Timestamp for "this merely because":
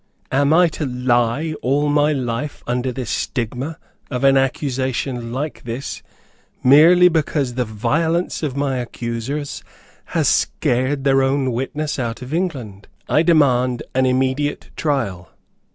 5.63-7.53